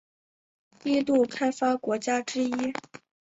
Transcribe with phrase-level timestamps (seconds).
[0.79, 2.51] 低度开发国家之一。